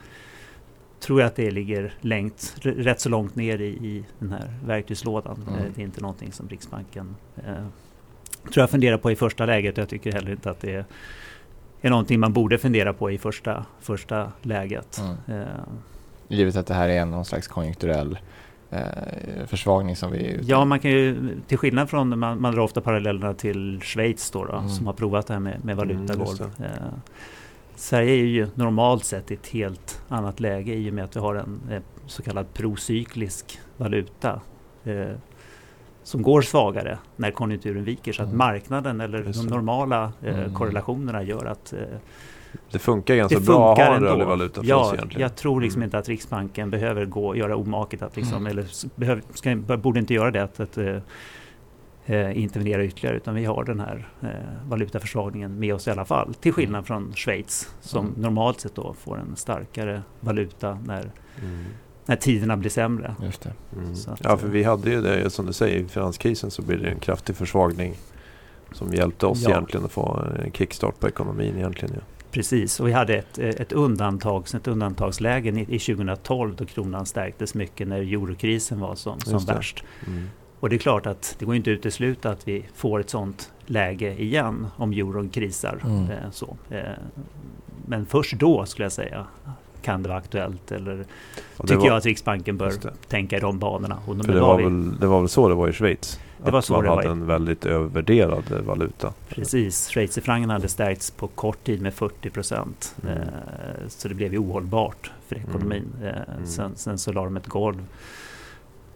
[1.00, 5.44] tror jag att det ligger längt, rätt så långt ner i, i den här verktygslådan.
[5.48, 5.60] Mm.
[5.60, 7.54] Eh, Det är inte någonting som Riksbanken eh,
[8.54, 9.78] tror jag funderar på i första läget.
[9.78, 10.86] Jag tycker heller inte att det är,
[11.82, 15.02] är någonting man borde fundera på i första, första läget.
[15.28, 15.42] Mm.
[15.42, 15.48] Eh,
[16.28, 18.18] Givet att det här är någon slags konjunkturell
[18.70, 20.40] eh, försvagning som vi...
[20.44, 24.46] Ja, man kan ju, till skillnad från, man, man drar ofta parallellerna till Schweiz då,
[24.46, 24.70] då Mm.
[24.70, 26.52] som har provat det här med, med Mm, valutagolv.
[27.80, 31.20] Sverige är ju normalt sett i ett helt annat läge i och med att vi
[31.20, 34.42] har en eh, så kallad procyklisk valuta.
[34.84, 35.08] Eh,
[36.04, 38.38] som går svagare när konjunkturen viker så att Mm.
[38.38, 40.54] marknaden eller de normala eh, Mm.
[40.54, 41.80] korrelationerna gör att eh,
[42.72, 45.22] Det funkar ganska det bra att ha en rörlig valuta för ja, oss egentligen.
[45.22, 45.88] Jag tror liksom Mm.
[45.88, 48.48] inte att Riksbanken behöver gå, göra omaket att liksom, Mm.
[48.52, 48.66] eller
[49.00, 50.98] behöver, ska, borde inte göra det att, att eh,
[52.16, 54.30] intervenera ytterligare utan vi har den här eh,
[54.70, 56.34] valutaförsvagningen med oss i alla fall.
[56.34, 58.22] Till skillnad från Schweiz som Mm.
[58.22, 61.12] normalt sett då får en starkare valuta när,
[61.44, 61.66] Mm.
[62.06, 63.16] när tiderna blir sämre.
[63.24, 63.54] Just det.
[63.78, 63.96] Mm.
[63.96, 66.82] Så att, Ja, för vi hade ju det som du säger, i finanskrisen så blev
[66.82, 67.94] det en kraftig försvagning
[68.72, 69.50] som hjälpte oss Ja.
[69.50, 71.96] egentligen att få en kickstart på ekonomin egentligen.
[71.96, 72.02] Ja.
[72.32, 77.54] Precis, och vi hade ett, ett, undantags, ett undantagsläge i, i 2012 då kronan stärktes
[77.56, 79.84] mycket när eurokrisen var som, som värst.
[80.08, 80.30] Mm.
[80.60, 83.52] Och det är klart att det går inte att utesluta att vi får ett sånt
[83.66, 85.80] läge igen om euron krisar.
[85.86, 86.04] Mm.
[86.12, 86.58] Eh, så.
[86.70, 86.82] Eh,
[87.86, 89.26] men först då skulle jag säga
[89.82, 91.06] kan det vara aktuellt eller
[91.62, 92.74] tycker var, jag att Riksbanken bör
[93.08, 93.98] tänka i de banorna.
[94.08, 96.20] Och det var, vi, väl, det var väl så det var i Schweiz?
[96.46, 99.14] Det var så man det var hade i- en väldigt övervärderad eh, valuta.
[99.30, 102.96] Precis, schweizerfrancen hade stärkts på kort tid med 40 procent.
[103.04, 103.18] Mm.
[103.18, 103.24] Eh,
[103.88, 105.86] så det blev ju ohållbart för ekonomin.
[106.04, 106.48] Eh, Mm.
[106.48, 107.86] sen, sen så la de ett golv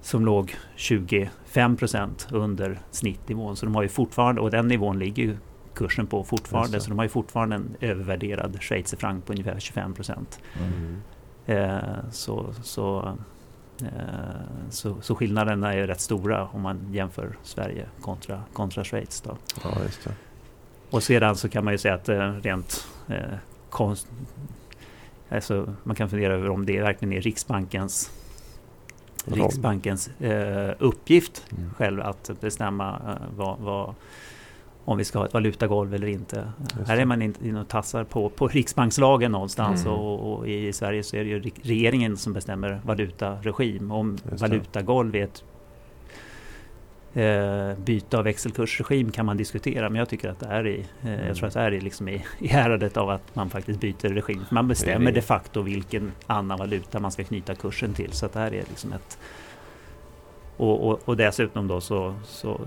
[0.03, 3.55] som låg 25 procent under snittnivån.
[3.55, 5.37] Så de har ju fortfarande, och den nivån ligger ju
[5.73, 6.79] kursen på fortfarande.
[6.79, 10.39] Så de har ju fortfarande en övervärderad schweizerfranc på ungefär 25 procent.
[10.59, 11.01] Mm.
[11.45, 13.17] Eh, så, så,
[13.81, 13.87] eh,
[14.69, 19.21] så, så skillnaderna är ju rätt stora om man jämför Sverige kontra, kontra Schweiz.
[19.21, 19.37] Då.
[19.63, 19.71] Ja.
[20.89, 23.37] Och sedan så kan man ju säga att eh, rent eh,
[23.69, 24.07] konst...
[25.29, 28.11] Alltså man kan fundera över om det verkligen är Riksbankens.
[29.25, 31.73] Riksbankens eh, uppgift Mm.
[31.73, 33.95] själv att bestämma eh, vad, vad,
[34.85, 36.47] om vi ska ha ett valutagolv eller inte.
[36.87, 39.97] Här är man in- inne och tassar på, på Riksbankslagen någonstans Mm.
[39.97, 43.91] och, och i Sverige så är det ju ri- regeringen som bestämmer valutaregim.
[43.91, 45.43] Om valutagolv är ett
[47.13, 51.07] eh, byte av växelkursregim kan man diskutera men jag tycker att det är i, eh,
[51.13, 51.27] Mm.
[51.27, 54.09] jag tror att det är i, liksom i, i häradet av att man faktiskt byter
[54.13, 54.45] regim.
[54.51, 58.39] Man bestämmer de facto vilken annan valuta man ska knyta kursen till så att det
[58.39, 59.17] här är liksom ett
[60.57, 62.61] och, och, och dessutom då så, så,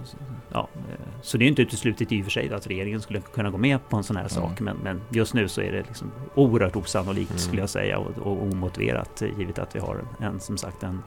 [0.52, 3.50] ja, eh, så det är inte uteslutet i och för sig att regeringen skulle kunna
[3.50, 4.60] gå med på en sån här sak.
[4.60, 7.38] Men, men just nu så är det liksom oerhört osannolikt Mm.
[7.38, 11.02] skulle jag säga och, och omotiverat givet att vi har en som sagt en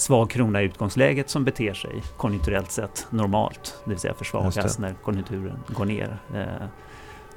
[0.00, 3.74] svag krona i utgångsläget som beter sig konjunkturellt sett normalt.
[3.84, 6.18] Det vill säga försvagas när konjunkturen går ner.
[6.34, 6.66] Eh,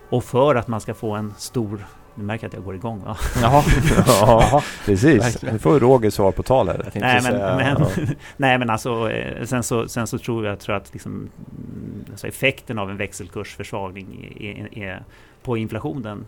[0.10, 3.18] och för att man ska få en stor du märker att jag går igång va?
[3.42, 3.64] Jaha.
[4.08, 5.42] ja, precis.
[5.42, 6.92] Nu får Roger svar på tal här.
[6.96, 7.88] Nej men, men,
[8.38, 12.28] nej men alltså eh, sen så, sen så tror jag, tror att liksom, mm, alltså
[12.28, 15.04] effekten av en växelkursförsvagning är, är,
[15.44, 16.26] på inflationen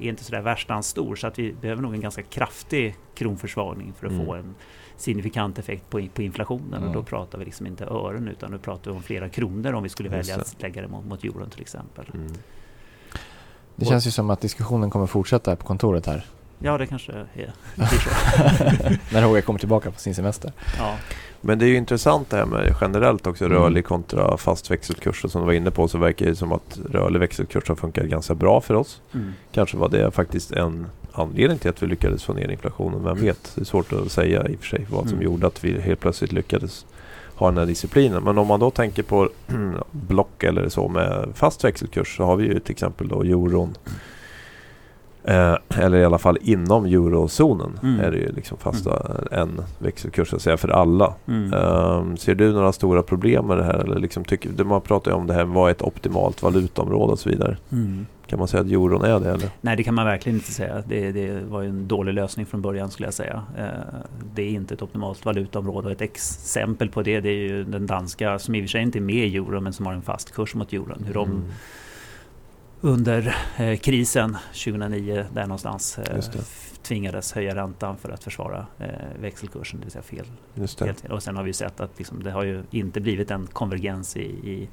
[0.00, 4.06] är inte sådär värstans stor så att vi behöver nog en ganska kraftig kronförsvagning för
[4.06, 4.26] att Mm.
[4.26, 4.54] få en
[4.96, 7.04] signifikant effekt på, på inflationen och då Mm.
[7.04, 10.16] pratar vi liksom inte ören utan nu pratar vi om flera kronor om vi skulle
[10.16, 12.06] Just välja att lägga det mot, mot euron till exempel.
[12.14, 12.32] Mm.
[13.76, 16.26] Det känns ju som att diskussionen kommer fortsätta här på kontoret här.
[16.58, 17.26] Ja det kanske är.
[19.12, 20.52] När Roger kommer tillbaka på sin semester.
[20.78, 20.94] Ja.
[21.40, 23.58] Men det är ju intressant det här med generellt också Mm.
[23.58, 25.24] rörlig kontra fast växelkurs.
[25.24, 28.04] Och som du var inne på så verkar det som att rörlig växelkurs har funkat
[28.04, 29.00] ganska bra för oss.
[29.14, 29.32] Mm.
[29.52, 33.04] Kanske var det faktiskt en anledning till att vi lyckades få ner inflationen.
[33.04, 33.52] Vem vet?
[33.54, 35.24] Det är svårt att säga i och för sig vad som Mm.
[35.24, 36.86] gjorde att vi helt plötsligt lyckades
[37.34, 38.22] ha den här disciplinen.
[38.22, 39.28] Men om man då tänker på
[39.90, 43.74] block eller så med fast växelkurs så har vi ju till exempel då euron.
[45.26, 48.00] Eh, eller i alla fall inom eurozonen Mm.
[48.00, 51.14] är det ju liksom fasta en växelkurs så att säga för alla.
[51.28, 51.52] Mm.
[51.54, 53.78] Ehm, ser du några stora problem med det här?
[53.78, 57.18] Eller liksom tycker, man pratar ju om det här, vad är ett optimalt valutaområde och
[57.18, 57.56] så vidare.
[57.72, 58.06] Mm.
[58.34, 59.50] Kan man säga att euron är det eller?
[59.60, 60.82] Nej, det kan man verkligen inte säga.
[60.86, 63.42] Det, det var en dålig lösning från början skulle jag säga.
[63.58, 63.66] Eh,
[64.34, 67.86] Det är inte ett optimalt valutaområde och ett exempel på det, det är ju den
[67.86, 70.02] danska, som i och för sig inte är med i euro, men som har en
[70.02, 71.04] fast kurs mot euron.
[71.06, 71.42] Hur de Mm.
[72.80, 76.20] under eh, krisen 2009, där någonstans, eh,
[76.82, 78.86] tvingades höja räntan för att försvara eh,
[79.20, 80.26] växelkursen, det vill säga fel.
[80.54, 80.94] Just det.
[81.10, 84.20] och sen har vi sett att liksom, det har ju inte blivit en konvergens i,
[84.22, 84.68] i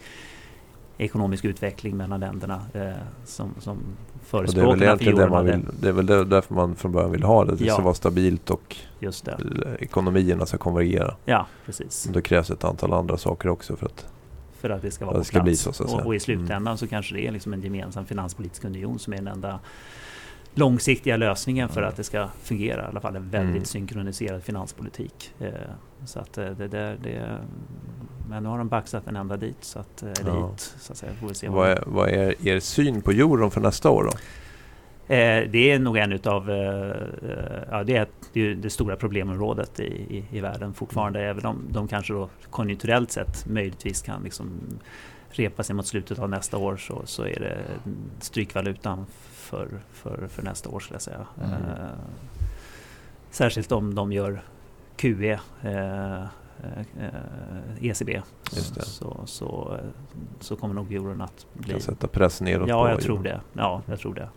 [1.02, 2.90] ekonomisk utveckling mellan länderna eh,
[3.26, 3.78] som, som
[4.32, 5.52] Och det är väl förespråkarna för det euron man hade.
[5.58, 7.56] vill, det är väl därför man från början vill ha det.
[7.56, 7.74] Det Ja.
[7.74, 9.38] ska vara stabilt och Just det.
[9.80, 11.16] ekonomierna ska konvergera.
[11.26, 12.10] Ja, precis.
[12.14, 14.06] Då krävs ett antal andra saker också för att
[14.60, 15.44] För att det ska vara på plats.
[15.44, 18.64] bli så, så och, och i slutändan så kanske det är liksom en gemensam finanspolitisk
[18.66, 19.60] union som är den enda
[20.56, 22.82] långsiktiga lösningen för att det ska fungera.
[22.82, 23.66] I alla fall en väldigt Mm.
[23.66, 25.34] synkroniserad finanspolitik.
[25.40, 25.48] Eh,
[26.06, 27.38] så att eh, det där, det,
[28.30, 29.58] men nu har de baxat en ända dit.
[29.62, 30.50] Så att, eh, eller Ja.
[30.52, 31.12] hit, så att säga.
[31.14, 34.12] Får se vad är, vad är er syn på euron för nästa år då?
[35.52, 36.50] Det är nog en utav,
[37.72, 41.20] ja det är, det är det stora problemområdet i, i, i världen fortfarande.
[41.20, 41.30] Mm.
[41.32, 44.50] Även om de kanske då konjunkturellt sett möjligtvis kan liksom
[45.32, 47.58] repa sig mot slutet av nästa år så, så är det
[48.20, 49.06] strykvalutan
[49.52, 51.28] för, för, för nästa år skulle jag säga.
[51.44, 51.54] Mm.
[51.54, 51.88] Eh,
[53.32, 54.42] särskilt om de gör
[54.96, 56.28] QE, eh, eh,
[57.82, 58.22] ECB,
[58.56, 58.82] Just det.
[58.86, 59.78] så, så,
[60.40, 61.72] så kommer nog euron att bli...
[61.72, 63.42] Kan sätta press neråt Ja, på jag tror det.
[63.54, 64.30] Ja, jag tror det.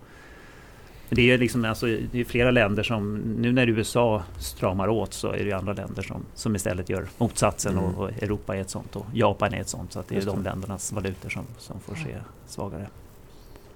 [1.08, 5.32] Det är liksom, alltså, det är flera länder som, nu när USA stramar åt så
[5.32, 7.84] är det andra länder som, som istället gör motsatsen Mm.
[7.84, 9.92] och, och Europa är ett sånt och Japan är ett sånt.
[9.92, 10.50] Så att det är Just de det.
[10.50, 12.86] ländernas valutor som, som får se svagare.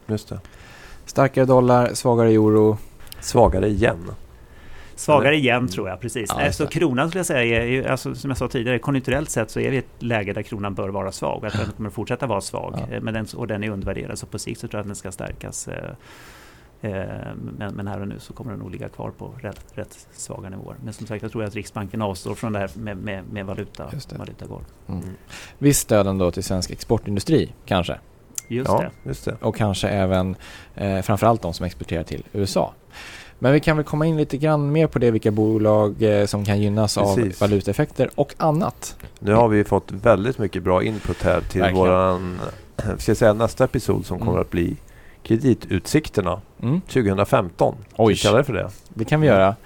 [0.07, 0.41] Just det.
[1.09, 2.79] Starkare dollar, svagare euro.
[3.21, 4.11] Svagare igen.
[4.95, 6.31] Svagare igen tror jag, precis.
[6.37, 9.51] Ja, just så kronan skulle jag säga, är, alltså, som jag sa tidigare, konjunkturellt sett
[9.51, 11.47] så är vi i ett läge där kronan bör vara svag.
[11.47, 12.75] Att den kommer fortsätta vara svag.
[12.91, 12.95] Ja.
[12.97, 14.97] Eh, Men den, och den är undervärderad, så på sikt så tror jag att den
[14.97, 15.69] ska stärkas.
[15.69, 15.91] eh,
[16.81, 17.07] eh,
[17.59, 20.49] Men, men här och nu så kommer den nog ligga kvar på rätt, rätt svaga
[20.49, 20.77] nivåer.
[20.85, 23.91] Men som sagt, jag tror att Riksbanken avstår från det här med, med, med valuta,
[24.19, 24.65] valutagolv.
[24.89, 25.03] Mm.
[25.59, 27.99] Viss stöd ändå till svensk exportindustri kanske.
[28.49, 29.09] Just ja, det.
[29.09, 29.37] just det.
[29.41, 30.37] Och kanske även
[30.75, 32.73] eh, framförallt de som exporterar till USA.
[33.41, 36.45] Men vi kan väl komma in lite grann mer på det, vilka bolag eh, som
[36.45, 37.41] kan gynnas av Precis.
[37.41, 38.97] valutaeffekter och annat.
[39.19, 41.87] Nu har vi fått väldigt mycket bra input här till Verkligen.
[41.87, 42.41] våran,
[42.99, 44.41] ska jag säga nästa episod som kommer Mm.
[44.43, 44.77] att bli
[45.23, 46.81] kreditutsikterna Mm.
[46.81, 47.75] 2015.
[47.97, 48.13] Oj.
[48.13, 48.71] Vi kalla det för det?
[48.89, 49.57] Det kan vi göra.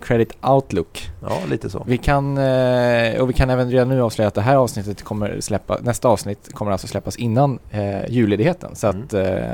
[0.00, 1.10] Credit Outlook.
[1.22, 1.84] Ja, lite så.
[1.86, 5.40] Vi kan, eh, och vi kan även redan nu avslöja att det här avsnittet kommer
[5.40, 8.76] släppa, nästa avsnitt kommer alltså släppas innan eh, julledigheten.
[8.76, 9.02] Så Mm.
[9.04, 9.52] att eh,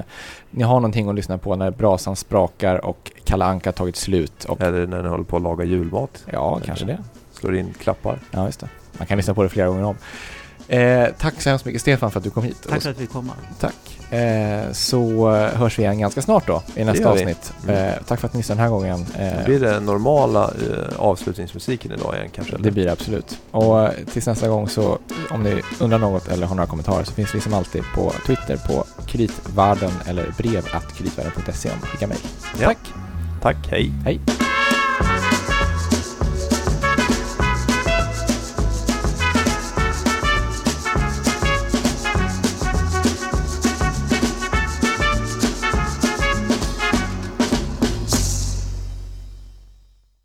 [0.51, 4.45] ni har någonting att lyssna på när brasan sprakar och Kalle Anka tagit slut.
[4.45, 6.25] Och, Eller när ni håller på att laga julmat.
[6.33, 6.99] ja, kanske det.
[7.33, 8.19] Slår in klappar.
[8.31, 8.69] Ja, just det.
[8.99, 9.97] Man kan lyssna på det flera gånger om.
[10.69, 12.67] Eh, tack så hemskt mycket Stefan för att du kom hit.
[12.69, 13.33] Tack för att vi kom.
[13.61, 13.99] Tack.
[14.12, 17.53] Eh, så eh, hörs vi igen ganska snart då i nästa avsnitt.
[17.64, 17.77] Mm.
[17.88, 19.07] Eh, tack för att ni lyssnade den här gången.
[19.18, 22.55] Eh, Blir det normala eh, avslutningsmusiken idag igen kanske?
[22.55, 22.64] eller?
[22.64, 23.38] Det blir det absolut.
[23.51, 24.98] Och tills nästa gång så
[25.31, 28.57] om ni undrar något eller har några kommentarer så finns vi som alltid på Twitter
[28.57, 32.20] på kreditvärlden eller brev att kreditvärlden.se om ni skickar mejl.
[32.61, 32.66] Ja.
[32.66, 32.79] Tack!
[33.42, 33.92] Tack, hej!
[34.05, 34.20] Hej!